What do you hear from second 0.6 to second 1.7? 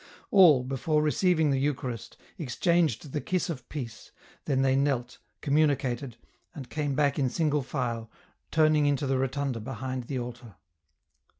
before receiving the